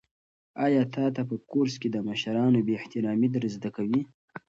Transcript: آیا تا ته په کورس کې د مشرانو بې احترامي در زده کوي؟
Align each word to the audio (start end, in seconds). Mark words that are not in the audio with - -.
آیا 0.65 0.83
تا 0.93 1.03
ته 1.15 1.21
په 1.29 1.35
کورس 1.51 1.75
کې 1.81 1.89
د 1.91 1.97
مشرانو 2.07 2.59
بې 2.67 2.73
احترامي 2.79 3.27
در 3.31 3.43
زده 3.55 3.69
کوي؟ 3.75 4.01